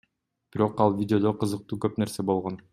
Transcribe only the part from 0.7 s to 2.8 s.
ал видеодо кызыктуу көп нерсе болгон.